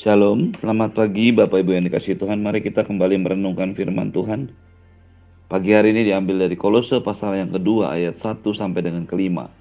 Shalom, 0.00 0.56
selamat 0.56 0.96
pagi 0.96 1.28
Bapak 1.28 1.60
Ibu 1.60 1.76
yang 1.76 1.84
dikasih 1.84 2.16
Tuhan. 2.16 2.40
Mari 2.40 2.64
kita 2.64 2.88
kembali 2.88 3.20
merenungkan 3.20 3.76
firman 3.76 4.08
Tuhan. 4.08 4.48
Pagi 5.44 5.76
hari 5.76 5.92
ini 5.92 6.08
diambil 6.08 6.48
dari 6.48 6.56
Kolose 6.56 7.04
pasal 7.04 7.36
yang 7.36 7.52
kedua 7.52 7.92
ayat 7.92 8.16
1 8.16 8.40
sampai 8.40 8.80
dengan 8.80 9.04
kelima. 9.04 9.52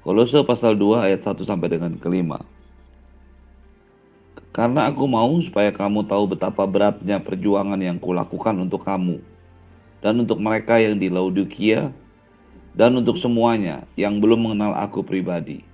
Kolose 0.00 0.40
pasal 0.48 0.80
2 0.80 1.04
ayat 1.12 1.20
1 1.28 1.44
sampai 1.44 1.68
dengan 1.68 2.00
kelima. 2.00 2.40
Karena 4.56 4.88
aku 4.88 5.04
mau 5.04 5.36
supaya 5.44 5.76
kamu 5.76 6.08
tahu 6.08 6.32
betapa 6.32 6.64
beratnya 6.64 7.20
perjuangan 7.20 7.84
yang 7.84 8.00
kulakukan 8.00 8.56
untuk 8.56 8.80
kamu 8.80 9.20
dan 10.00 10.24
untuk 10.24 10.40
mereka 10.40 10.80
yang 10.80 10.96
di 10.96 11.12
Laodikia 11.12 11.92
dan 12.72 12.96
untuk 12.96 13.20
semuanya 13.20 13.84
yang 13.92 14.24
belum 14.24 14.48
mengenal 14.48 14.72
aku 14.72 15.04
pribadi 15.04 15.67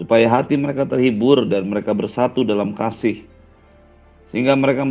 supaya 0.00 0.32
hati 0.32 0.56
mereka 0.56 0.88
terhibur 0.88 1.44
dan 1.44 1.68
mereka 1.68 1.92
bersatu 1.92 2.40
dalam 2.40 2.72
kasih, 2.72 3.20
sehingga 4.32 4.56
mereka 4.56 4.88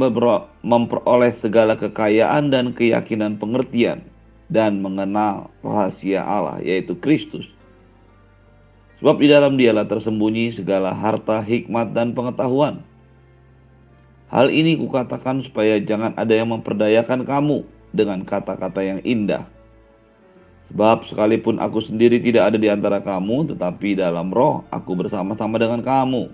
memperoleh 0.61 1.33
segala 1.41 1.73
kekayaan 1.73 2.53
dan 2.53 2.77
keyakinan 2.77 3.41
pengertian 3.41 4.05
dan 4.53 4.77
mengenal 4.85 5.49
rahasia 5.65 6.21
Allah, 6.21 6.61
yaitu 6.61 6.93
Kristus. 6.93 7.49
Sebab 9.01 9.17
di 9.17 9.27
dalam 9.33 9.57
dialah 9.57 9.89
tersembunyi 9.89 10.53
segala 10.53 10.93
harta, 10.93 11.41
hikmat, 11.41 11.89
dan 11.97 12.13
pengetahuan. 12.13 12.85
Hal 14.29 14.53
ini 14.53 14.77
kukatakan 14.77 15.41
supaya 15.41 15.81
jangan 15.81 16.13
ada 16.13 16.37
yang 16.37 16.53
memperdayakan 16.53 17.25
kamu 17.25 17.65
dengan 17.89 18.21
kata-kata 18.21 18.85
yang 18.85 19.01
indah 19.01 19.49
Sebab 20.69 21.09
sekalipun 21.09 21.57
aku 21.57 21.81
sendiri 21.81 22.21
tidak 22.21 22.53
ada 22.53 22.57
di 22.61 22.69
antara 22.69 23.01
kamu, 23.01 23.53
tetapi 23.53 23.97
dalam 23.97 24.29
roh 24.29 24.61
aku 24.69 24.93
bersama-sama 24.93 25.57
dengan 25.57 25.81
kamu. 25.81 26.29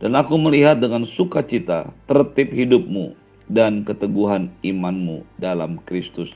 Dan 0.00 0.16
aku 0.16 0.36
melihat 0.36 0.80
dengan 0.80 1.08
sukacita 1.16 1.88
tertib 2.04 2.52
hidupmu 2.52 3.16
dan 3.48 3.84
keteguhan 3.84 4.52
imanmu 4.60 5.24
dalam 5.40 5.80
Kristus. 5.88 6.28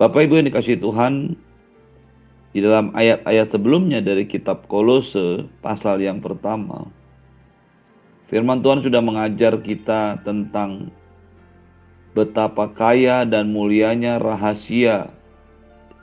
Bapak 0.00 0.24
Ibu 0.24 0.40
yang 0.40 0.48
dikasih 0.48 0.80
Tuhan, 0.80 1.36
di 2.52 2.60
dalam 2.60 2.92
ayat-ayat 2.92 3.48
sebelumnya 3.52 4.04
dari 4.04 4.28
kitab 4.28 4.68
Kolose 4.68 5.48
pasal 5.64 6.00
yang 6.00 6.20
pertama, 6.20 6.88
firman 8.28 8.60
Tuhan 8.60 8.84
sudah 8.84 9.00
mengajar 9.00 9.60
kita 9.60 10.20
tentang 10.24 10.92
betapa 12.12 12.72
kaya 12.72 13.24
dan 13.24 13.52
mulianya 13.52 14.20
rahasia 14.20 15.12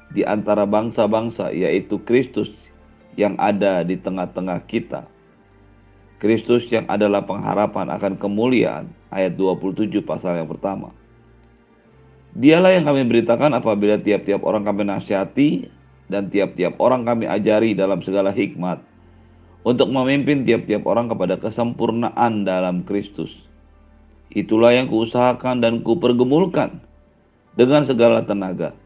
di 0.09 0.25
antara 0.25 0.65
bangsa-bangsa, 0.65 1.53
yaitu 1.53 2.01
Kristus 2.01 2.49
yang 3.13 3.37
ada 3.37 3.85
di 3.85 3.97
tengah-tengah 3.97 4.65
kita. 4.65 5.05
Kristus 6.19 6.67
yang 6.67 6.83
adalah 6.91 7.23
pengharapan 7.23 7.87
akan 7.95 8.13
kemuliaan, 8.19 8.91
ayat 9.13 9.39
27 9.39 10.03
pasal 10.03 10.35
yang 10.35 10.49
pertama. 10.51 10.91
Dialah 12.35 12.75
yang 12.75 12.85
kami 12.85 13.07
beritakan 13.07 13.55
apabila 13.57 13.97
tiap-tiap 13.97 14.45
orang 14.45 14.67
kami 14.67 14.85
nasihati 14.85 15.49
dan 16.11 16.29
tiap-tiap 16.29 16.77
orang 16.77 17.07
kami 17.07 17.25
ajari 17.25 17.73
dalam 17.73 18.03
segala 18.05 18.29
hikmat 18.35 18.83
untuk 19.65 19.89
memimpin 19.89 20.45
tiap-tiap 20.45 20.85
orang 20.85 21.09
kepada 21.09 21.41
kesempurnaan 21.41 22.45
dalam 22.45 22.85
Kristus. 22.85 23.33
Itulah 24.29 24.77
yang 24.77 24.91
kuusahakan 24.93 25.57
dan 25.65 25.81
kupergemulkan 25.81 26.77
dengan 27.57 27.81
segala 27.89 28.21
tenaga 28.21 28.77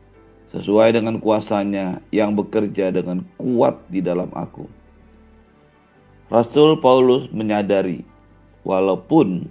sesuai 0.54 0.94
dengan 0.94 1.18
kuasanya 1.18 1.98
yang 2.14 2.38
bekerja 2.38 2.94
dengan 2.94 3.26
kuat 3.42 3.82
di 3.90 4.06
dalam 4.06 4.30
aku. 4.38 4.70
Rasul 6.30 6.78
Paulus 6.78 7.26
menyadari 7.34 8.06
walaupun 8.62 9.50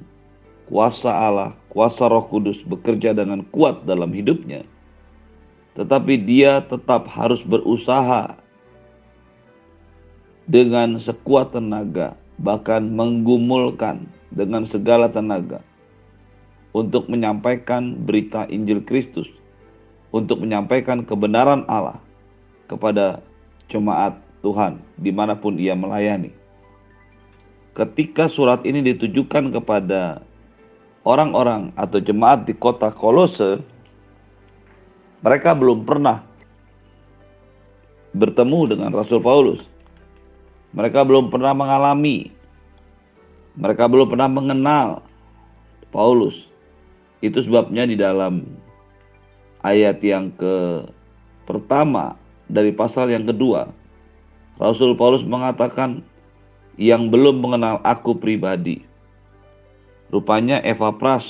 kuasa 0.70 1.10
Allah, 1.10 1.50
kuasa 1.74 2.06
Roh 2.06 2.30
Kudus 2.30 2.58
bekerja 2.64 3.12
dengan 3.12 3.42
kuat 3.50 3.82
dalam 3.82 4.14
hidupnya, 4.14 4.62
tetapi 5.74 6.22
dia 6.22 6.62
tetap 6.70 7.10
harus 7.10 7.42
berusaha 7.42 8.38
dengan 10.46 11.02
sekuat 11.02 11.54
tenaga, 11.54 12.14
bahkan 12.38 12.82
menggumulkan 12.82 14.06
dengan 14.30 14.70
segala 14.70 15.10
tenaga 15.10 15.60
untuk 16.72 17.10
menyampaikan 17.10 17.94
berita 18.06 18.48
Injil 18.48 18.80
Kristus 18.86 19.28
untuk 20.12 20.44
menyampaikan 20.44 21.02
kebenaran 21.02 21.64
Allah 21.66 21.98
kepada 22.68 23.24
jemaat 23.72 24.20
Tuhan 24.44 24.78
di 25.00 25.10
mana 25.10 25.34
pun 25.34 25.56
ia 25.56 25.72
melayani. 25.72 26.30
Ketika 27.72 28.28
surat 28.28 28.60
ini 28.68 28.84
ditujukan 28.84 29.48
kepada 29.56 30.20
orang-orang 31.08 31.72
atau 31.74 31.98
jemaat 31.98 32.44
di 32.44 32.52
kota 32.52 32.92
Kolose, 32.92 33.64
mereka 35.24 35.56
belum 35.56 35.88
pernah 35.88 36.20
bertemu 38.12 38.76
dengan 38.76 38.90
Rasul 38.92 39.24
Paulus. 39.24 39.64
Mereka 40.72 41.04
belum 41.04 41.28
pernah 41.28 41.52
mengalami, 41.52 42.32
mereka 43.56 43.88
belum 43.88 44.08
pernah 44.08 44.28
mengenal 44.28 44.88
Paulus. 45.92 46.36
Itu 47.20 47.44
sebabnya 47.44 47.84
di 47.88 47.96
dalam 47.96 48.44
ayat 49.62 50.02
yang 50.02 50.34
ke 50.34 50.86
pertama 51.46 52.18
dari 52.50 52.74
pasal 52.74 53.10
yang 53.10 53.24
kedua, 53.26 53.70
Rasul 54.58 54.94
Paulus 54.98 55.24
mengatakan 55.24 56.04
yang 56.76 57.08
belum 57.08 57.40
mengenal 57.40 57.80
aku 57.82 58.18
pribadi. 58.18 58.84
Rupanya 60.12 60.60
Eva 60.60 60.92
Pras 60.92 61.24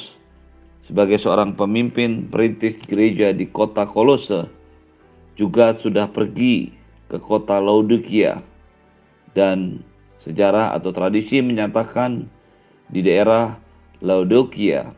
sebagai 0.91 1.17
seorang 1.23 1.55
pemimpin 1.55 2.27
perintis 2.27 2.75
gereja 2.91 3.31
di 3.31 3.47
kota 3.47 3.87
Kolose 3.87 4.51
juga 5.39 5.79
sudah 5.79 6.11
pergi 6.11 6.75
ke 7.07 7.23
kota 7.23 7.63
Laodikia 7.63 8.43
dan 9.39 9.81
sejarah 10.27 10.75
atau 10.75 10.91
tradisi 10.91 11.39
menyatakan 11.39 12.27
di 12.91 13.01
daerah 13.01 13.55
Laodikia, 14.03 14.91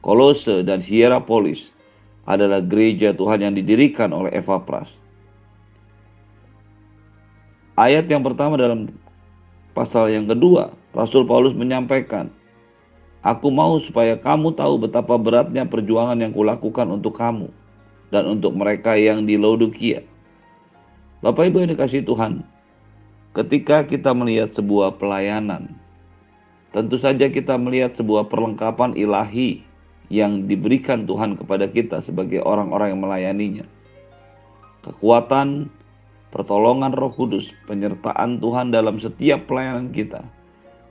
Kolose 0.00 0.62
dan 0.62 0.78
Hierapolis 0.78 1.74
adalah 2.24 2.64
gereja 2.64 3.12
Tuhan 3.12 3.44
yang 3.44 3.54
didirikan 3.56 4.12
oleh 4.12 4.32
Eva 4.32 4.60
Pras. 4.64 4.88
Ayat 7.76 8.08
yang 8.08 8.22
pertama 8.24 8.56
dalam 8.56 8.92
pasal 9.76 10.08
yang 10.12 10.30
kedua, 10.30 10.72
Rasul 10.94 11.26
Paulus 11.26 11.52
menyampaikan, 11.52 12.30
Aku 13.24 13.48
mau 13.48 13.80
supaya 13.80 14.20
kamu 14.20 14.52
tahu 14.52 14.84
betapa 14.84 15.16
beratnya 15.16 15.64
perjuangan 15.64 16.20
yang 16.20 16.36
kulakukan 16.36 16.84
untuk 16.92 17.16
kamu 17.16 17.48
dan 18.12 18.28
untuk 18.28 18.52
mereka 18.52 19.00
yang 19.00 19.24
di 19.24 19.40
Laodikia. 19.40 20.04
Bapak 21.24 21.48
Ibu 21.48 21.64
yang 21.64 21.72
dikasih 21.72 22.04
Tuhan, 22.04 22.44
ketika 23.32 23.88
kita 23.88 24.12
melihat 24.12 24.52
sebuah 24.52 25.00
pelayanan, 25.00 25.72
tentu 26.76 27.00
saja 27.00 27.32
kita 27.32 27.56
melihat 27.56 27.96
sebuah 27.96 28.28
perlengkapan 28.28 28.92
ilahi 28.92 29.64
yang 30.12 30.44
diberikan 30.44 31.08
Tuhan 31.08 31.40
kepada 31.40 31.68
kita 31.68 32.04
sebagai 32.04 32.44
orang-orang 32.44 32.92
yang 32.92 33.02
melayaninya. 33.02 33.66
Kekuatan, 34.84 35.72
pertolongan 36.28 36.92
Roh 36.92 37.12
Kudus, 37.14 37.48
penyertaan 37.64 38.42
Tuhan 38.42 38.68
dalam 38.68 39.00
setiap 39.00 39.48
pelayanan 39.48 39.94
kita. 39.94 40.20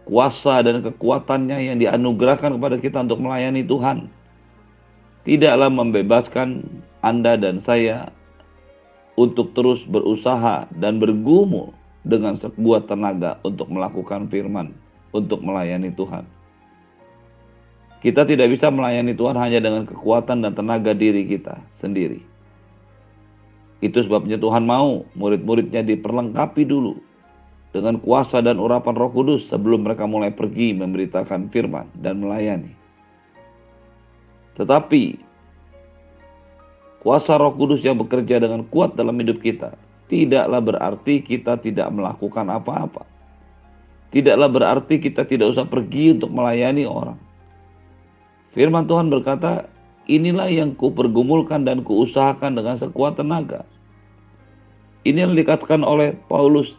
Kuasa 0.03 0.65
dan 0.65 0.83
kekuatannya 0.83 1.71
yang 1.71 1.77
dianugerahkan 1.79 2.57
kepada 2.59 2.75
kita 2.81 3.05
untuk 3.05 3.23
melayani 3.23 3.63
Tuhan. 3.63 4.11
Tidaklah 5.23 5.69
membebaskan 5.71 6.67
Anda 6.99 7.39
dan 7.39 7.63
saya 7.63 8.11
untuk 9.15 9.55
terus 9.55 9.79
berusaha 9.87 10.67
dan 10.75 10.99
bergumul 10.99 11.71
dengan 12.03 12.35
sekuat 12.35 12.91
tenaga 12.91 13.39
untuk 13.47 13.71
melakukan 13.71 14.27
firman, 14.27 14.75
untuk 15.15 15.39
melayani 15.39 15.95
Tuhan. 15.95 16.27
Kita 18.03 18.27
tidak 18.27 18.51
bisa 18.51 18.67
melayani 18.67 19.15
Tuhan 19.15 19.39
hanya 19.39 19.63
dengan 19.63 19.87
kekuatan 19.87 20.43
dan 20.43 20.51
tenaga 20.51 20.91
diri 20.91 21.23
kita 21.23 21.55
sendiri. 21.79 22.19
Itu 23.79 24.03
sebabnya 24.03 24.35
Tuhan 24.35 24.67
mau 24.67 25.07
murid-muridnya 25.15 25.87
diperlengkapi 25.87 26.67
dulu 26.67 26.99
dengan 27.71 28.03
kuasa 28.03 28.43
dan 28.43 28.59
urapan 28.59 28.95
roh 28.99 29.11
kudus 29.11 29.47
sebelum 29.47 29.87
mereka 29.87 30.03
mulai 30.03 30.35
pergi 30.35 30.75
memberitakan 30.75 31.47
firman 31.47 31.87
dan 32.03 32.19
melayani. 32.19 32.75
Tetapi 34.59 35.03
kuasa 37.07 37.39
roh 37.39 37.55
kudus 37.55 37.79
yang 37.87 38.03
bekerja 38.03 38.43
dengan 38.43 38.67
kuat 38.67 38.99
dalam 38.99 39.15
hidup 39.15 39.39
kita 39.39 39.79
tidaklah 40.11 40.61
berarti 40.61 41.23
kita 41.23 41.57
tidak 41.63 41.87
melakukan 41.89 42.51
apa-apa. 42.51 43.07
Tidaklah 44.13 44.49
berarti 44.51 45.01
kita 45.01 45.25
tidak 45.25 45.57
usah 45.57 45.65
pergi 45.65 46.13
untuk 46.13 46.29
melayani 46.29 46.85
orang. 46.85 47.17
Firman 48.53 48.85
Tuhan 48.85 49.09
berkata, 49.09 49.65
inilah 50.05 50.49
yang 50.49 50.77
kupergumulkan 50.77 51.65
dan 51.65 51.81
kuusahakan 51.81 52.53
dengan 52.53 52.77
sekuat 52.77 53.17
tenaga. 53.17 53.65
Ini 55.03 55.27
yang 55.27 55.33
dikatakan 55.35 55.83
oleh 55.83 56.15
Paulus, 56.29 56.71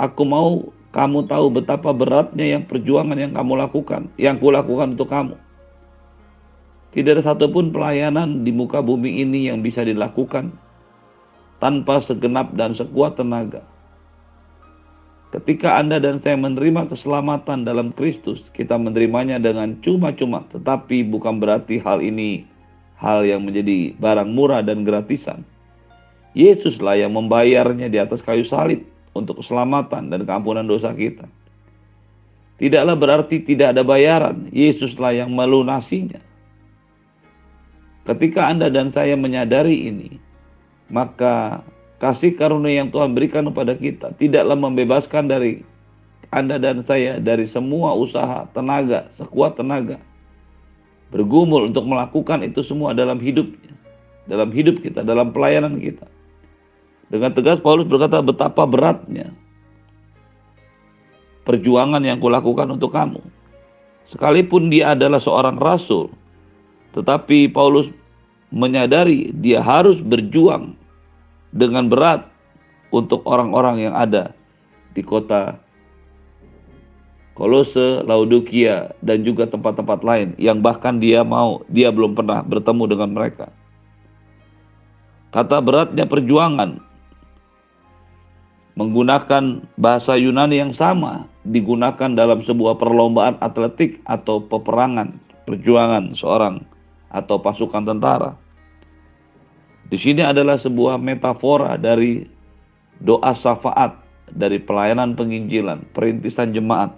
aku 0.00 0.22
mau 0.24 0.70
kamu 0.90 1.26
tahu 1.30 1.46
betapa 1.54 1.90
beratnya 1.92 2.46
yang 2.46 2.64
perjuangan 2.66 3.18
yang 3.18 3.34
kamu 3.36 3.52
lakukan, 3.58 4.10
yang 4.16 4.38
kulakukan 4.38 4.96
untuk 4.96 5.10
kamu. 5.10 5.36
Tidak 6.90 7.20
ada 7.20 7.22
satupun 7.22 7.70
pelayanan 7.70 8.42
di 8.42 8.50
muka 8.50 8.82
bumi 8.82 9.22
ini 9.22 9.46
yang 9.46 9.62
bisa 9.62 9.86
dilakukan 9.86 10.50
tanpa 11.62 12.02
segenap 12.02 12.50
dan 12.58 12.74
sekuat 12.74 13.14
tenaga. 13.14 13.62
Ketika 15.30 15.78
Anda 15.78 16.02
dan 16.02 16.18
saya 16.18 16.34
menerima 16.34 16.90
keselamatan 16.90 17.62
dalam 17.62 17.94
Kristus, 17.94 18.42
kita 18.50 18.74
menerimanya 18.74 19.38
dengan 19.38 19.78
cuma-cuma, 19.78 20.42
tetapi 20.50 21.06
bukan 21.06 21.38
berarti 21.38 21.78
hal 21.78 22.02
ini 22.02 22.42
hal 22.98 23.22
yang 23.22 23.46
menjadi 23.46 23.94
barang 23.94 24.26
murah 24.26 24.66
dan 24.66 24.82
gratisan. 24.82 25.46
Yesuslah 26.34 26.98
yang 26.98 27.14
membayarnya 27.14 27.86
di 27.86 27.98
atas 28.02 28.22
kayu 28.26 28.42
salib 28.42 28.82
untuk 29.14 29.38
keselamatan 29.42 30.10
dan 30.10 30.26
keampunan 30.26 30.66
dosa 30.66 30.90
kita. 30.94 31.26
Tidaklah 32.58 32.98
berarti 32.98 33.40
tidak 33.46 33.78
ada 33.78 33.86
bayaran, 33.86 34.50
Yesuslah 34.50 35.14
yang 35.14 35.30
melunasinya. 35.30 36.20
Ketika 38.04 38.50
Anda 38.50 38.66
dan 38.66 38.90
saya 38.90 39.14
menyadari 39.14 39.86
ini, 39.86 40.18
maka 40.90 41.62
kasih 42.00 42.32
karunia 42.34 42.80
yang 42.80 42.88
Tuhan 42.88 43.12
berikan 43.12 43.44
kepada 43.52 43.76
kita 43.76 44.16
tidaklah 44.16 44.56
membebaskan 44.56 45.28
dari 45.28 45.60
Anda 46.32 46.56
dan 46.56 46.82
saya 46.88 47.20
dari 47.20 47.46
semua 47.52 47.92
usaha, 47.92 48.48
tenaga, 48.56 49.12
sekuat 49.20 49.60
tenaga. 49.60 50.00
Bergumul 51.10 51.68
untuk 51.68 51.84
melakukan 51.84 52.46
itu 52.46 52.62
semua 52.62 52.94
dalam 52.94 53.18
hidupnya, 53.18 53.74
dalam 54.30 54.48
hidup 54.54 54.78
kita, 54.80 55.02
dalam 55.02 55.34
pelayanan 55.34 55.76
kita. 55.76 56.06
Dengan 57.10 57.34
tegas 57.34 57.58
Paulus 57.58 57.90
berkata 57.90 58.22
betapa 58.22 58.62
beratnya 58.62 59.34
perjuangan 61.42 62.00
yang 62.06 62.22
kulakukan 62.22 62.70
untuk 62.70 62.94
kamu. 62.94 63.18
Sekalipun 64.14 64.70
dia 64.70 64.94
adalah 64.94 65.18
seorang 65.18 65.58
rasul, 65.58 66.14
tetapi 66.94 67.50
Paulus 67.50 67.90
menyadari 68.54 69.34
dia 69.34 69.58
harus 69.58 69.98
berjuang 69.98 70.78
dengan 71.50 71.90
berat 71.90 72.26
untuk 72.90 73.22
orang-orang 73.26 73.90
yang 73.90 73.94
ada 73.94 74.34
di 74.94 75.02
kota 75.02 75.58
Kolose, 77.40 78.04
Laodikia, 78.04 78.92
dan 79.00 79.24
juga 79.24 79.48
tempat-tempat 79.48 80.04
lain 80.04 80.36
yang 80.36 80.60
bahkan 80.60 81.00
dia 81.00 81.24
mau, 81.24 81.64
dia 81.72 81.88
belum 81.88 82.12
pernah 82.12 82.44
bertemu 82.44 82.84
dengan 82.84 83.10
mereka. 83.16 83.48
Kata 85.30 85.62
beratnya 85.62 86.04
perjuangan 86.04 86.82
menggunakan 88.74 89.62
bahasa 89.78 90.18
Yunani 90.20 90.58
yang 90.58 90.74
sama 90.74 91.30
digunakan 91.46 92.10
dalam 92.12 92.42
sebuah 92.44 92.76
perlombaan 92.76 93.38
atletik 93.40 94.02
atau 94.04 94.42
peperangan, 94.42 95.16
perjuangan 95.46 96.12
seorang 96.18 96.66
atau 97.08 97.40
pasukan 97.40 97.88
tentara. 97.88 98.36
Di 99.90 99.98
sini 99.98 100.22
adalah 100.22 100.54
sebuah 100.62 101.02
metafora 101.02 101.74
dari 101.74 102.22
doa 103.02 103.34
syafaat, 103.34 103.98
dari 104.30 104.62
pelayanan 104.62 105.18
penginjilan, 105.18 105.82
perintisan 105.90 106.54
jemaat, 106.54 106.94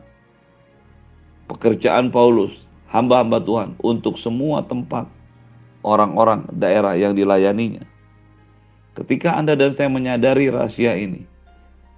pekerjaan 1.49 2.13
Paulus, 2.13 2.53
hamba-hamba 2.93 3.41
Tuhan 3.41 3.71
untuk 3.81 4.21
semua 4.21 4.61
tempat 4.69 5.09
orang-orang 5.81 6.45
daerah 6.53 6.93
yang 6.93 7.17
dilayaninya. 7.17 7.89
Ketika 8.93 9.41
Anda 9.41 9.57
dan 9.57 9.73
saya 9.73 9.89
menyadari 9.89 10.53
rahasia 10.53 10.93
ini, 10.93 11.25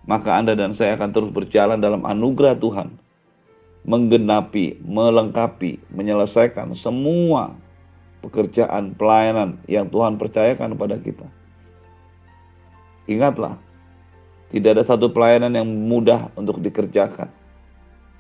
maka 0.07 0.31
Anda 0.39 0.55
dan 0.55 0.79
saya 0.79 0.95
akan 0.95 1.11
terus 1.11 1.31
berjalan 1.35 1.83
dalam 1.83 2.07
anugerah 2.07 2.55
Tuhan, 2.63 2.95
menggenapi, 3.83 4.79
melengkapi, 4.87 5.83
menyelesaikan 5.91 6.79
semua 6.79 7.59
pekerjaan, 8.25 8.97
pelayanan 8.97 9.61
yang 9.69 9.93
Tuhan 9.93 10.17
percayakan 10.17 10.73
kepada 10.73 10.97
kita. 10.97 11.27
Ingatlah, 13.05 13.61
tidak 14.49 14.81
ada 14.81 14.85
satu 14.89 15.13
pelayanan 15.13 15.53
yang 15.53 15.69
mudah 15.69 16.33
untuk 16.41 16.63
dikerjakan. 16.65 17.29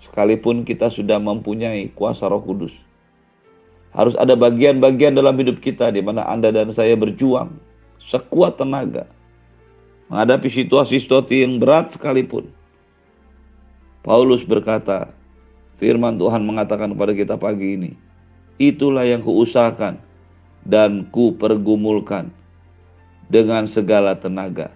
Sekalipun 0.04 0.68
kita 0.68 0.92
sudah 0.92 1.16
mempunyai 1.16 1.88
kuasa 1.96 2.28
roh 2.28 2.44
kudus. 2.44 2.74
Harus 3.96 4.12
ada 4.18 4.36
bagian-bagian 4.36 5.16
dalam 5.16 5.38
hidup 5.38 5.62
kita 5.62 5.88
di 5.94 6.02
mana 6.04 6.26
Anda 6.28 6.50
dan 6.50 6.74
saya 6.74 6.98
berjuang 6.98 7.54
sekuat 8.10 8.60
tenaga. 8.60 9.08
Menghadapi 10.12 10.52
situasi-situasi 10.52 11.46
yang 11.46 11.56
berat 11.56 11.96
sekalipun. 11.96 12.50
Paulus 14.04 14.44
berkata, 14.44 15.08
firman 15.80 16.20
Tuhan 16.20 16.44
mengatakan 16.44 16.92
kepada 16.92 17.12
kita 17.16 17.34
pagi 17.40 17.80
ini, 17.80 17.90
itulah 18.58 19.06
yang 19.06 19.22
kuusahakan 19.22 19.98
dan 20.64 21.08
kupergumulkan 21.12 22.32
dengan 23.28 23.68
segala 23.68 24.16
tenaga 24.16 24.72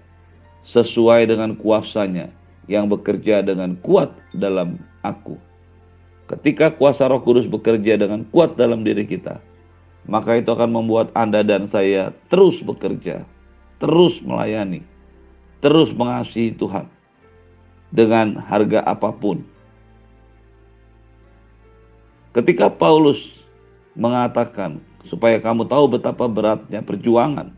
sesuai 0.68 1.28
dengan 1.28 1.56
kuasanya 1.56 2.28
yang 2.68 2.88
bekerja 2.92 3.40
dengan 3.40 3.76
kuat 3.80 4.12
dalam 4.36 4.76
aku. 5.00 5.40
Ketika 6.28 6.76
kuasa 6.76 7.08
Roh 7.08 7.24
Kudus 7.24 7.48
bekerja 7.48 7.96
dengan 7.96 8.28
kuat 8.28 8.60
dalam 8.60 8.84
diri 8.84 9.08
kita, 9.08 9.40
maka 10.04 10.36
itu 10.36 10.52
akan 10.52 10.76
membuat 10.76 11.08
Anda 11.16 11.40
dan 11.40 11.72
saya 11.72 12.12
terus 12.28 12.60
bekerja, 12.60 13.24
terus 13.80 14.20
melayani, 14.20 14.84
terus 15.64 15.88
mengasihi 15.96 16.52
Tuhan 16.52 16.84
dengan 17.88 18.36
harga 18.36 18.84
apa 18.84 19.08
pun. 19.16 19.40
Ketika 22.36 22.68
Paulus 22.68 23.37
mengatakan 23.98 24.78
supaya 25.10 25.42
kamu 25.42 25.66
tahu 25.66 25.98
betapa 25.98 26.30
beratnya 26.30 26.80
perjuangan. 26.86 27.50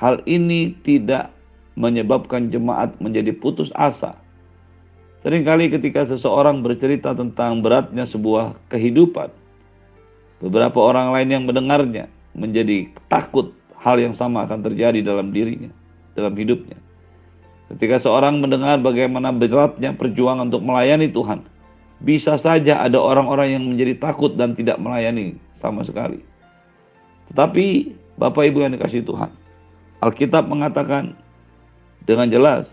Hal 0.00 0.24
ini 0.24 0.72
tidak 0.80 1.30
menyebabkan 1.76 2.48
jemaat 2.48 2.96
menjadi 2.98 3.36
putus 3.36 3.68
asa. 3.76 4.16
Seringkali 5.20 5.68
ketika 5.68 6.08
seseorang 6.08 6.64
bercerita 6.64 7.12
tentang 7.12 7.60
beratnya 7.60 8.08
sebuah 8.08 8.56
kehidupan, 8.72 9.28
beberapa 10.40 10.78
orang 10.80 11.12
lain 11.12 11.28
yang 11.28 11.44
mendengarnya 11.44 12.08
menjadi 12.32 12.88
takut 13.12 13.52
hal 13.80 14.00
yang 14.00 14.16
sama 14.16 14.48
akan 14.48 14.64
terjadi 14.64 15.04
dalam 15.04 15.32
dirinya, 15.32 15.72
dalam 16.16 16.32
hidupnya. 16.36 16.80
Ketika 17.66 17.98
seorang 18.06 18.38
mendengar 18.38 18.78
bagaimana 18.78 19.34
beratnya 19.34 19.90
perjuangan 19.96 20.48
untuk 20.48 20.62
melayani 20.62 21.10
Tuhan, 21.10 21.42
bisa 21.98 22.38
saja 22.38 22.84
ada 22.84 23.00
orang-orang 23.00 23.58
yang 23.58 23.64
menjadi 23.66 23.98
takut 23.98 24.38
dan 24.38 24.54
tidak 24.54 24.78
melayani 24.78 25.34
sama 25.60 25.82
sekali. 25.84 26.20
Tetapi 27.32 27.66
Bapak 28.16 28.48
Ibu 28.48 28.64
yang 28.64 28.72
dikasih 28.76 29.04
Tuhan, 29.04 29.30
Alkitab 30.00 30.46
mengatakan 30.48 31.16
dengan 32.06 32.30
jelas 32.30 32.64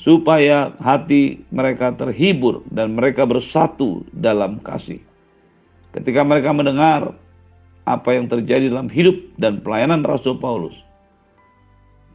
supaya 0.00 0.72
hati 0.80 1.42
mereka 1.52 1.92
terhibur 1.92 2.64
dan 2.72 2.96
mereka 2.96 3.28
bersatu 3.28 4.06
dalam 4.14 4.62
kasih. 4.64 5.02
Ketika 5.92 6.24
mereka 6.24 6.54
mendengar 6.54 7.12
apa 7.88 8.08
yang 8.12 8.28
terjadi 8.28 8.72
dalam 8.72 8.88
hidup 8.88 9.16
dan 9.40 9.60
pelayanan 9.60 10.04
Rasul 10.04 10.40
Paulus, 10.40 10.76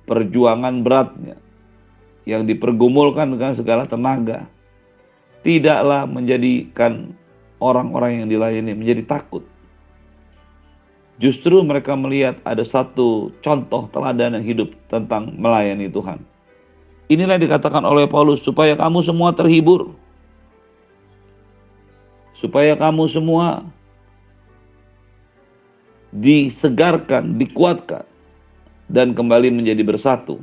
perjuangan 0.09 0.81
beratnya 0.81 1.37
yang 2.23 2.47
dipergumulkan 2.47 3.35
dengan 3.35 3.53
segala 3.57 3.83
tenaga, 3.89 4.47
tidaklah 5.43 6.07
menjadikan 6.07 7.11
orang-orang 7.63 8.19
yang 8.19 8.27
dilayani 8.27 8.75
menjadi 8.75 9.07
takut. 9.07 9.47
Justru 11.23 11.63
mereka 11.63 11.95
melihat 11.95 12.41
ada 12.43 12.67
satu 12.67 13.31
contoh 13.39 13.87
teladan 13.95 14.35
yang 14.35 14.43
hidup 14.43 14.69
tentang 14.91 15.31
melayani 15.39 15.87
Tuhan. 15.87 16.19
Inilah 17.07 17.39
yang 17.39 17.45
dikatakan 17.47 17.85
oleh 17.87 18.09
Paulus 18.09 18.43
supaya 18.43 18.75
kamu 18.75 18.99
semua 19.07 19.31
terhibur. 19.31 19.95
Supaya 22.43 22.75
kamu 22.75 23.07
semua 23.07 23.63
disegarkan, 26.11 27.39
dikuatkan 27.39 28.03
dan 28.91 29.15
kembali 29.15 29.53
menjadi 29.53 29.79
bersatu. 29.85 30.41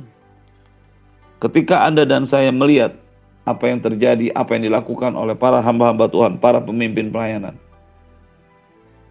Ketika 1.43 1.85
Anda 1.85 2.07
dan 2.07 2.25
saya 2.25 2.49
melihat 2.49 2.97
apa 3.41 3.63
yang 3.65 3.81
terjadi, 3.81 4.29
apa 4.37 4.53
yang 4.57 4.69
dilakukan 4.69 5.17
oleh 5.17 5.33
para 5.33 5.61
hamba-hamba 5.61 6.05
Tuhan, 6.09 6.37
para 6.37 6.61
pemimpin 6.61 7.09
pelayanan. 7.09 7.57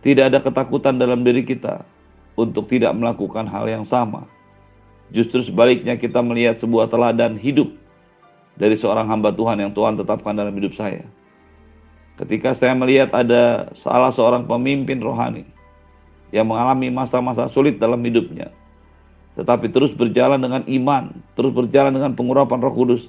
Tidak 0.01 0.33
ada 0.33 0.39
ketakutan 0.41 0.97
dalam 0.97 1.27
diri 1.27 1.45
kita 1.45 1.85
untuk 2.39 2.71
tidak 2.71 2.95
melakukan 2.97 3.45
hal 3.51 3.69
yang 3.69 3.85
sama. 3.85 4.25
Justru 5.11 5.43
sebaliknya 5.43 5.99
kita 5.99 6.23
melihat 6.23 6.63
sebuah 6.63 6.89
teladan 6.89 7.35
hidup 7.37 7.69
dari 8.55 8.79
seorang 8.79 9.11
hamba 9.11 9.35
Tuhan 9.35 9.59
yang 9.59 9.73
Tuhan 9.75 9.99
tetapkan 9.99 10.33
dalam 10.33 10.55
hidup 10.55 10.73
saya. 10.79 11.03
Ketika 12.21 12.55
saya 12.55 12.77
melihat 12.77 13.11
ada 13.17 13.73
salah 13.81 14.15
seorang 14.15 14.47
pemimpin 14.47 15.01
rohani 15.03 15.49
yang 16.31 16.47
mengalami 16.47 16.93
masa-masa 16.93 17.51
sulit 17.51 17.81
dalam 17.81 17.99
hidupnya, 18.05 18.55
tetapi 19.35 19.73
terus 19.73 19.91
berjalan 19.97 20.39
dengan 20.39 20.63
iman, 20.69 21.17
terus 21.35 21.51
berjalan 21.51 21.91
dengan 21.97 22.13
pengurapan 22.15 22.61
Roh 22.61 22.75
Kudus, 22.77 23.03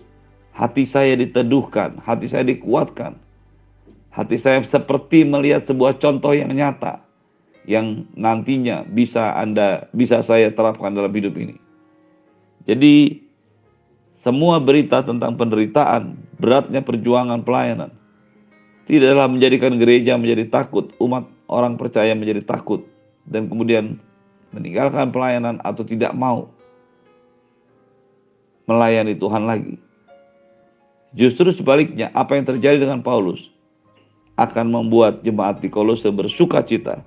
hati 0.62 0.86
saya 0.86 1.18
diteduhkan, 1.18 1.98
hati 2.06 2.30
saya 2.30 2.46
dikuatkan. 2.46 3.18
Hati 4.12 4.38
saya 4.38 4.62
seperti 4.68 5.24
melihat 5.24 5.65
sebuah 5.65 5.98
contoh 5.98 6.36
yang 6.36 6.51
nyata 6.51 7.00
yang 7.63 8.03
nantinya 8.13 8.84
bisa 8.84 9.39
Anda 9.39 9.88
bisa 9.96 10.22
saya 10.27 10.51
terapkan 10.51 10.91
dalam 10.94 11.10
hidup 11.15 11.34
ini. 11.39 11.56
Jadi 12.68 13.24
semua 14.22 14.62
berita 14.62 15.01
tentang 15.01 15.39
penderitaan, 15.39 16.13
beratnya 16.38 16.84
perjuangan 16.84 17.41
pelayanan 17.41 17.96
tidaklah 18.91 19.32
menjadikan 19.32 19.80
gereja 19.80 20.20
menjadi 20.20 20.51
takut, 20.51 20.91
umat 21.00 21.24
orang 21.48 21.80
percaya 21.80 22.12
menjadi 22.12 22.44
takut 22.44 22.84
dan 23.24 23.48
kemudian 23.48 23.96
meninggalkan 24.51 25.15
pelayanan 25.15 25.63
atau 25.63 25.88
tidak 25.88 26.12
mau 26.12 26.51
melayani 28.68 29.15
Tuhan 29.15 29.48
lagi. 29.48 29.80
Justru 31.12 31.51
sebaliknya, 31.51 32.08
apa 32.15 32.39
yang 32.39 32.48
terjadi 32.48 32.88
dengan 32.88 33.03
Paulus 33.03 33.39
akan 34.39 34.72
membuat 34.72 35.22
jemaat 35.27 35.60
di 35.60 35.68
Kolose 35.68 36.08
bersuka 36.08 36.63
cita, 36.63 37.03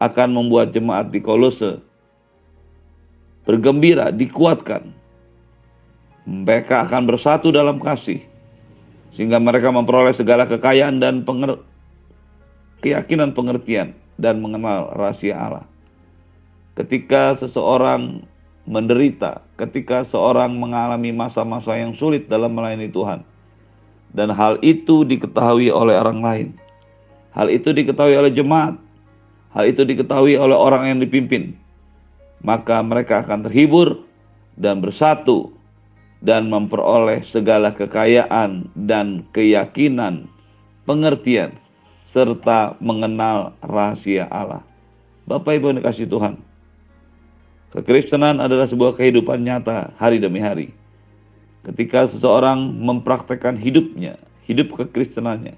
akan 0.00 0.32
membuat 0.32 0.72
jemaat 0.72 1.12
di 1.12 1.20
Kolose 1.20 1.78
bergembira, 3.44 4.08
dikuatkan. 4.12 4.92
Mereka 6.28 6.88
akan 6.88 7.08
bersatu 7.08 7.48
dalam 7.48 7.80
kasih, 7.80 8.20
sehingga 9.16 9.40
mereka 9.40 9.72
memperoleh 9.72 10.12
segala 10.12 10.44
kekayaan 10.44 11.00
dan 11.00 11.24
penger 11.24 11.56
keyakinan 12.84 13.32
pengertian 13.32 13.96
dan 14.20 14.40
mengenal 14.44 14.92
rahasia 14.92 15.36
Allah. 15.36 15.64
Ketika 16.76 17.40
seseorang 17.40 18.22
menderita, 18.68 19.40
ketika 19.56 20.04
seorang 20.12 20.52
mengalami 20.60 21.08
masa-masa 21.08 21.72
yang 21.72 21.96
sulit 21.96 22.28
dalam 22.28 22.52
melayani 22.52 22.92
Tuhan. 22.92 23.24
Dan 24.12 24.28
hal 24.36 24.60
itu 24.60 25.08
diketahui 25.08 25.72
oleh 25.72 25.96
orang 25.96 26.20
lain. 26.20 26.48
Hal 27.32 27.48
itu 27.48 27.72
diketahui 27.72 28.16
oleh 28.16 28.32
jemaat. 28.32 28.76
Hal 29.56 29.64
itu 29.72 29.88
diketahui 29.88 30.36
oleh 30.36 30.56
orang 30.56 30.92
yang 30.92 30.98
dipimpin. 31.00 31.56
Maka 32.44 32.84
mereka 32.84 33.24
akan 33.24 33.48
terhibur 33.48 34.04
dan 34.60 34.84
bersatu 34.84 35.52
dan 36.20 36.52
memperoleh 36.52 37.24
segala 37.30 37.72
kekayaan 37.72 38.68
dan 38.74 39.24
keyakinan, 39.32 40.28
pengertian, 40.84 41.56
serta 42.10 42.74
mengenal 42.82 43.54
rahasia 43.62 44.26
Allah. 44.28 44.64
Bapak 45.28 45.60
Ibu 45.60 45.70
yang 45.72 45.78
dikasih 45.84 46.08
Tuhan, 46.08 46.40
Kekristenan 47.68 48.40
adalah 48.40 48.64
sebuah 48.64 48.96
kehidupan 48.96 49.44
nyata 49.44 49.92
hari 50.00 50.16
demi 50.16 50.40
hari. 50.40 50.72
Ketika 51.68 52.08
seseorang 52.08 52.72
mempraktekkan 52.80 53.60
hidupnya, 53.60 54.16
hidup 54.48 54.72
kekristenannya, 54.72 55.52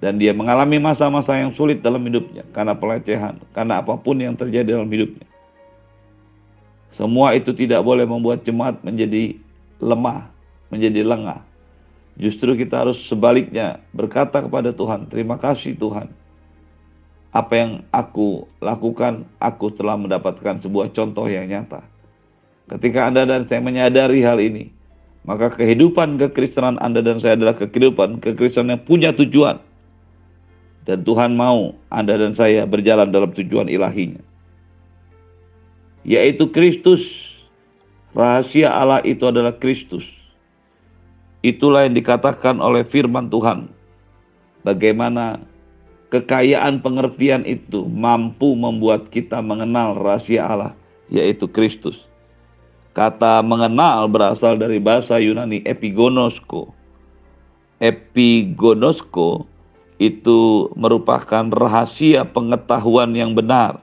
dan 0.00 0.16
dia 0.16 0.32
mengalami 0.32 0.80
masa-masa 0.80 1.36
yang 1.36 1.52
sulit 1.52 1.84
dalam 1.84 2.00
hidupnya 2.00 2.48
karena 2.56 2.72
pelecehan, 2.72 3.36
karena 3.52 3.84
apa 3.84 3.92
pun 4.00 4.16
yang 4.16 4.32
terjadi 4.32 4.80
dalam 4.80 4.88
hidupnya. 4.88 5.28
Semua 6.96 7.36
itu 7.36 7.52
tidak 7.52 7.84
boleh 7.84 8.08
membuat 8.08 8.40
jemaat 8.48 8.80
menjadi 8.80 9.36
lemah, 9.84 10.32
menjadi 10.72 11.04
lengah. 11.04 11.44
Justru 12.16 12.56
kita 12.56 12.88
harus 12.88 12.96
sebaliknya 13.04 13.82
berkata 13.92 14.40
kepada 14.40 14.72
Tuhan, 14.72 15.12
terima 15.12 15.36
kasih 15.36 15.76
Tuhan 15.76 16.08
apa 17.34 17.52
yang 17.58 17.72
aku 17.90 18.46
lakukan, 18.62 19.26
aku 19.42 19.74
telah 19.74 19.98
mendapatkan 19.98 20.62
sebuah 20.62 20.94
contoh 20.94 21.26
yang 21.26 21.50
nyata. 21.50 21.82
Ketika 22.70 23.10
Anda 23.10 23.26
dan 23.26 23.50
saya 23.50 23.58
menyadari 23.58 24.22
hal 24.22 24.38
ini, 24.38 24.70
maka 25.26 25.50
kehidupan 25.50 26.14
kekristenan 26.22 26.78
Anda 26.78 27.02
dan 27.02 27.18
saya 27.18 27.34
adalah 27.34 27.58
kehidupan 27.58 28.22
kekristenan 28.22 28.78
yang 28.78 28.82
punya 28.86 29.10
tujuan. 29.18 29.58
Dan 30.86 31.02
Tuhan 31.02 31.34
mau 31.34 31.74
Anda 31.90 32.22
dan 32.22 32.38
saya 32.38 32.70
berjalan 32.70 33.10
dalam 33.10 33.34
tujuan 33.34 33.66
ilahinya. 33.66 34.22
Yaitu 36.06 36.54
Kristus. 36.54 37.02
Rahasia 38.14 38.70
Allah 38.70 39.02
itu 39.02 39.26
adalah 39.26 39.58
Kristus. 39.58 40.06
Itulah 41.42 41.82
yang 41.82 41.98
dikatakan 41.98 42.62
oleh 42.62 42.86
firman 42.86 43.26
Tuhan. 43.26 43.66
Bagaimana 44.62 45.42
Kekayaan 46.14 46.78
pengertian 46.78 47.42
itu 47.42 47.90
mampu 47.90 48.54
membuat 48.54 49.10
kita 49.10 49.42
mengenal 49.42 49.98
rahasia 49.98 50.46
Allah, 50.46 50.70
yaitu 51.10 51.50
Kristus. 51.50 51.98
Kata 52.94 53.42
mengenal 53.42 54.06
berasal 54.06 54.54
dari 54.54 54.78
bahasa 54.78 55.18
Yunani 55.18 55.66
epigonosko. 55.66 56.70
Epigonosko 57.82 59.50
itu 59.98 60.70
merupakan 60.78 61.50
rahasia 61.50 62.22
pengetahuan 62.30 63.10
yang 63.18 63.34
benar, 63.34 63.82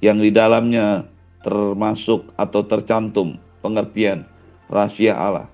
yang 0.00 0.24
di 0.24 0.32
dalamnya 0.32 1.04
termasuk 1.44 2.32
atau 2.40 2.64
tercantum 2.64 3.36
pengertian 3.60 4.24
rahasia 4.72 5.12
Allah. 5.12 5.52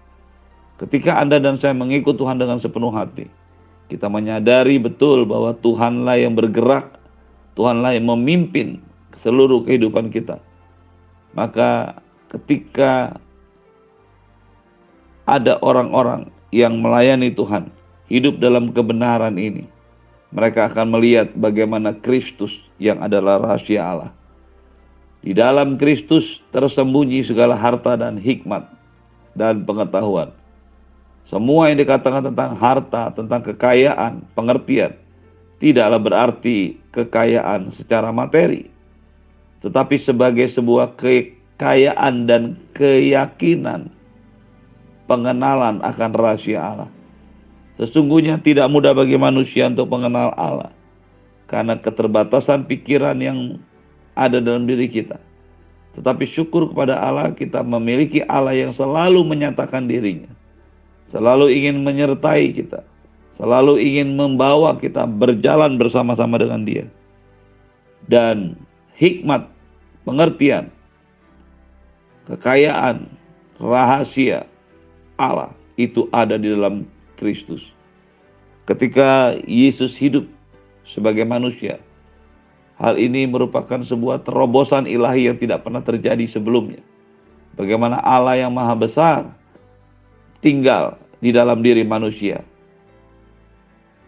Ketika 0.78 1.18
Anda 1.18 1.42
dan 1.42 1.58
saya 1.58 1.74
mengikut 1.74 2.14
Tuhan 2.14 2.38
dengan 2.38 2.62
sepenuh 2.62 2.94
hati, 2.94 3.26
kita 3.88 4.06
menyadari 4.12 4.76
betul 4.76 5.24
bahwa 5.24 5.56
Tuhanlah 5.56 6.20
yang 6.20 6.36
bergerak, 6.36 7.00
Tuhanlah 7.56 7.96
yang 7.96 8.06
memimpin 8.12 8.84
seluruh 9.24 9.64
kehidupan 9.64 10.12
kita. 10.12 10.38
Maka 11.32 11.96
ketika 12.32 13.16
ada 15.28 15.60
orang-orang 15.64 16.28
yang 16.52 16.80
melayani 16.80 17.32
Tuhan, 17.32 17.68
hidup 18.08 18.40
dalam 18.40 18.72
kebenaran 18.72 19.36
ini, 19.36 19.68
mereka 20.32 20.68
akan 20.68 20.92
melihat 20.92 21.32
bagaimana 21.36 21.96
Kristus 22.00 22.52
yang 22.76 23.00
adalah 23.00 23.40
rahasia 23.40 23.80
Allah. 23.80 24.12
Di 25.24 25.32
dalam 25.34 25.80
Kristus 25.80 26.40
tersembunyi 26.54 27.26
segala 27.26 27.58
harta 27.58 27.98
dan 27.98 28.20
hikmat 28.20 28.64
dan 29.34 29.66
pengetahuan. 29.66 30.37
Semua 31.28 31.68
yang 31.68 31.84
dikatakan 31.84 32.32
tentang 32.32 32.56
harta, 32.56 33.12
tentang 33.12 33.44
kekayaan, 33.44 34.24
pengertian, 34.32 34.96
tidaklah 35.60 36.00
berarti 36.00 36.80
kekayaan 36.96 37.76
secara 37.76 38.08
materi, 38.08 38.64
tetapi 39.60 40.00
sebagai 40.00 40.48
sebuah 40.56 40.96
kekayaan 40.96 42.24
dan 42.24 42.56
keyakinan 42.72 43.92
pengenalan 45.04 45.84
akan 45.84 46.10
rahasia 46.16 46.64
Allah. 46.64 46.90
Sesungguhnya 47.76 48.40
tidak 48.40 48.72
mudah 48.72 48.96
bagi 48.96 49.20
manusia 49.20 49.68
untuk 49.68 49.92
mengenal 49.92 50.32
Allah 50.32 50.72
karena 51.44 51.76
keterbatasan 51.76 52.64
pikiran 52.64 53.20
yang 53.20 53.60
ada 54.16 54.40
dalam 54.40 54.64
diri 54.64 54.88
kita. 54.88 55.20
Tetapi 55.92 56.24
syukur 56.32 56.72
kepada 56.72 56.96
Allah 57.04 57.36
kita 57.36 57.60
memiliki 57.60 58.24
Allah 58.24 58.56
yang 58.56 58.72
selalu 58.72 59.22
menyatakan 59.28 59.84
dirinya 59.84 60.37
selalu 61.12 61.52
ingin 61.52 61.84
menyertai 61.84 62.52
kita, 62.52 62.84
selalu 63.40 63.80
ingin 63.80 64.16
membawa 64.16 64.76
kita 64.76 65.08
berjalan 65.08 65.80
bersama-sama 65.80 66.36
dengan 66.40 66.64
Dia. 66.64 66.84
Dan 68.08 68.56
hikmat, 68.96 69.48
pengertian, 70.08 70.72
kekayaan, 72.28 73.08
rahasia 73.60 74.48
Allah 75.18 75.52
itu 75.78 76.06
ada 76.14 76.38
di 76.38 76.48
dalam 76.50 76.86
Kristus. 77.18 77.60
Ketika 78.68 79.34
Yesus 79.48 79.96
hidup 79.96 80.28
sebagai 80.86 81.24
manusia, 81.24 81.80
hal 82.78 83.00
ini 83.00 83.26
merupakan 83.26 83.82
sebuah 83.82 84.22
terobosan 84.22 84.86
ilahi 84.86 85.26
yang 85.28 85.36
tidak 85.40 85.66
pernah 85.66 85.82
terjadi 85.82 86.24
sebelumnya. 86.30 86.80
Bagaimana 87.58 87.98
Allah 87.98 88.38
yang 88.38 88.54
maha 88.54 88.74
besar 88.78 89.37
tinggal 90.40 90.98
di 91.18 91.34
dalam 91.34 91.62
diri 91.62 91.82
manusia. 91.82 92.42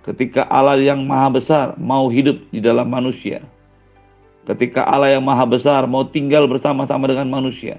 Ketika 0.06 0.48
Allah 0.48 0.80
yang 0.80 1.04
maha 1.04 1.28
besar 1.28 1.66
mau 1.76 2.08
hidup 2.08 2.40
di 2.48 2.58
dalam 2.58 2.88
manusia. 2.88 3.44
Ketika 4.48 4.88
Allah 4.88 5.14
yang 5.14 5.22
maha 5.22 5.44
besar 5.44 5.84
mau 5.84 6.08
tinggal 6.08 6.48
bersama-sama 6.48 7.04
dengan 7.06 7.28
manusia. 7.28 7.78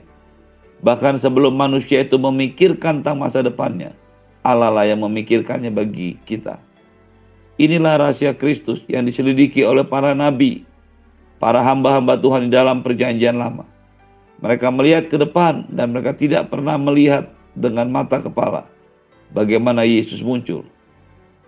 Bahkan 0.85 1.21
sebelum 1.21 1.53
manusia 1.53 2.05
itu 2.05 2.17
memikirkan 2.21 3.01
tentang 3.01 3.17
masa 3.21 3.41
depannya. 3.41 3.93
Allah 4.41 4.73
lah 4.73 4.85
yang 4.85 5.01
memikirkannya 5.05 5.69
bagi 5.69 6.17
kita. 6.25 6.57
Inilah 7.61 8.01
rahasia 8.01 8.33
Kristus 8.33 8.81
yang 8.89 9.05
diselidiki 9.05 9.61
oleh 9.61 9.85
para 9.85 10.17
nabi, 10.17 10.65
para 11.37 11.61
hamba-hamba 11.61 12.17
Tuhan 12.17 12.49
di 12.49 12.51
dalam 12.53 12.81
perjanjian 12.81 13.37
lama. 13.37 13.69
Mereka 14.41 14.73
melihat 14.73 15.13
ke 15.13 15.21
depan 15.21 15.69
dan 15.69 15.93
mereka 15.93 16.17
tidak 16.17 16.49
pernah 16.49 16.73
melihat 16.81 17.29
dengan 17.55 17.91
mata 17.91 18.19
kepala 18.23 18.67
bagaimana 19.35 19.87
Yesus 19.87 20.19
muncul. 20.21 20.67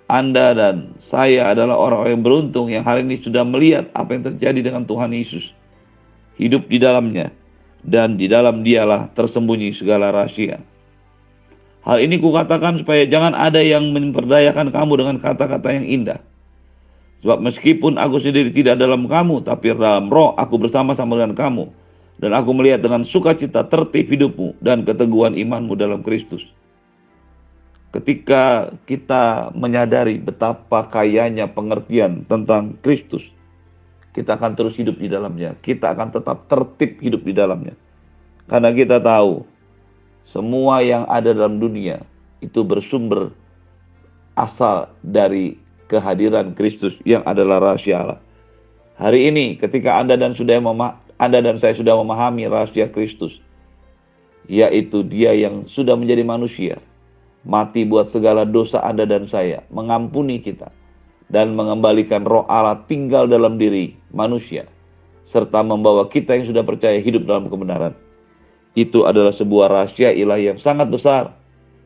Anda 0.07 0.51
dan 0.51 1.00
saya 1.07 1.55
adalah 1.55 1.79
orang-orang 1.79 2.19
yang 2.19 2.25
beruntung 2.25 2.67
yang 2.67 2.83
hari 2.83 3.07
ini 3.07 3.24
sudah 3.24 3.48
melihat 3.48 3.88
apa 3.95 4.13
yang 4.13 4.24
terjadi 4.33 4.60
dengan 4.72 4.83
Tuhan 4.83 5.15
Yesus. 5.15 5.43
Hidup 6.36 6.67
di 6.67 6.81
dalamnya 6.81 7.31
dan 7.86 8.19
di 8.19 8.27
dalam 8.27 8.65
dialah 8.65 9.12
tersembunyi 9.15 9.75
segala 9.77 10.12
rahasia. 10.12 10.60
Hal 11.83 12.00
ini 12.00 12.15
kukatakan 12.19 12.79
supaya 12.79 13.03
jangan 13.07 13.36
ada 13.36 13.60
yang 13.60 13.91
memperdayakan 13.91 14.72
kamu 14.72 14.93
dengan 15.03 15.15
kata-kata 15.19 15.67
yang 15.72 15.86
indah. 15.88 16.19
Sebab 17.24 17.39
meskipun 17.39 18.00
aku 18.00 18.19
sendiri 18.24 18.51
tidak 18.51 18.79
dalam 18.79 19.07
kamu, 19.07 19.43
tapi 19.48 19.72
dalam 19.75 20.12
roh 20.12 20.36
aku 20.36 20.60
bersama-sama 20.60 21.19
dengan 21.19 21.36
kamu. 21.36 21.72
Dan 22.22 22.32
aku 22.34 22.53
melihat 22.55 22.82
dengan 22.86 23.03
sukacita 23.03 23.65
tertib 23.67 24.10
hidupmu 24.10 24.58
dan 24.62 24.86
keteguhan 24.86 25.34
imanmu 25.34 25.74
dalam 25.75 26.05
Kristus. 26.05 26.46
Ketika 27.93 28.74
kita 28.89 29.53
menyadari 29.53 30.17
betapa 30.17 30.89
kayanya 30.89 31.46
pengertian 31.46 32.25
tentang 32.25 32.74
Kristus, 32.82 33.22
kita 34.17 34.38
akan 34.38 34.58
terus 34.58 34.74
hidup 34.77 34.98
di 34.98 35.10
dalamnya. 35.10 35.53
Kita 35.62 35.93
akan 35.93 36.10
tetap 36.13 36.50
tertib 36.50 37.01
hidup 37.01 37.22
di 37.22 37.34
dalamnya. 37.34 37.77
Karena 38.50 38.70
kita 38.74 38.98
tahu 39.01 39.46
semua 40.29 40.82
yang 40.82 41.05
ada 41.05 41.34
dalam 41.34 41.62
dunia 41.62 42.01
itu 42.41 42.65
bersumber 42.65 43.29
asal 44.34 44.89
dari 45.05 45.58
kehadiran 45.89 46.58
Kristus 46.58 46.98
yang 47.05 47.22
adalah 47.29 47.62
rahasia 47.62 48.01
Allah. 48.01 48.20
Hari 48.98 49.29
ini 49.29 49.46
ketika 49.58 50.01
Anda 50.01 50.17
dan 50.17 50.34
sudah 50.34 50.58
Anda 51.23 51.39
dan 51.39 51.63
saya 51.63 51.71
sudah 51.79 51.95
memahami 51.95 52.51
rahasia 52.51 52.91
Kristus, 52.91 53.39
yaitu 54.51 55.07
Dia 55.07 55.31
yang 55.31 55.71
sudah 55.71 55.95
menjadi 55.95 56.27
manusia, 56.27 56.83
mati 57.47 57.87
buat 57.87 58.11
segala 58.11 58.43
dosa 58.43 58.83
Anda 58.83 59.07
dan 59.07 59.31
saya, 59.31 59.63
mengampuni 59.71 60.43
kita 60.43 60.67
dan 61.31 61.55
mengembalikan 61.55 62.27
roh 62.27 62.43
Allah 62.51 62.83
tinggal 62.91 63.31
dalam 63.31 63.55
diri 63.55 63.95
manusia 64.11 64.67
serta 65.31 65.63
membawa 65.63 66.11
kita 66.11 66.35
yang 66.35 66.45
sudah 66.45 66.61
percaya 66.61 66.99
hidup 66.99 67.23
dalam 67.25 67.47
kebenaran. 67.47 67.95
Itu 68.77 69.07
adalah 69.07 69.31
sebuah 69.33 69.71
rahasia 69.71 70.13
ilahi 70.13 70.53
yang 70.53 70.59
sangat 70.59 70.91
besar 70.91 71.33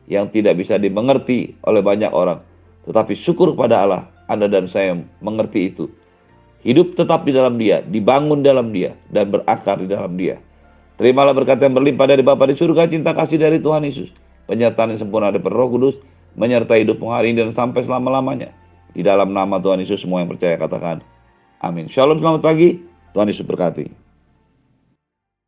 yang 0.08 0.28
tidak 0.34 0.58
bisa 0.60 0.76
dimengerti 0.76 1.56
oleh 1.64 1.80
banyak 1.80 2.12
orang. 2.12 2.44
Tetapi 2.84 3.12
syukur 3.16 3.52
kepada 3.56 3.84
Allah, 3.84 4.02
Anda 4.28 4.48
dan 4.48 4.68
saya 4.68 4.96
mengerti 5.20 5.72
itu. 5.72 5.88
Hidup 6.66 6.98
tetap 6.98 7.22
di 7.22 7.30
dalam 7.30 7.54
dia, 7.54 7.86
dibangun 7.86 8.42
dalam 8.42 8.74
dia, 8.74 8.98
dan 9.14 9.30
berakar 9.30 9.78
di 9.78 9.86
dalam 9.86 10.18
dia. 10.18 10.42
Terimalah 10.98 11.30
berkat 11.30 11.62
yang 11.62 11.78
berlimpah 11.78 12.10
dari 12.10 12.26
Bapa 12.26 12.50
di 12.50 12.58
surga, 12.58 12.90
cinta 12.90 13.14
kasih 13.14 13.38
dari 13.38 13.62
Tuhan 13.62 13.86
Yesus. 13.86 14.10
Penyertaan 14.50 14.96
yang 14.96 15.00
sempurna 15.06 15.30
dari 15.30 15.46
Roh 15.46 15.70
Kudus, 15.70 15.94
menyertai 16.34 16.82
hidupmu 16.82 17.06
hari 17.14 17.30
ini 17.30 17.46
dan 17.46 17.54
sampai 17.54 17.86
selama-lamanya. 17.86 18.50
Di 18.90 19.06
dalam 19.06 19.30
nama 19.30 19.62
Tuhan 19.62 19.78
Yesus 19.78 20.02
semua 20.02 20.26
yang 20.26 20.30
percaya 20.34 20.58
katakan. 20.58 20.98
Amin. 21.62 21.86
Shalom, 21.86 22.18
selamat 22.18 22.42
pagi. 22.42 22.82
Tuhan 23.14 23.30
Yesus 23.30 23.46
berkati. 23.46 24.07